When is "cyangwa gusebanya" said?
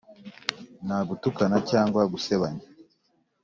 1.69-2.65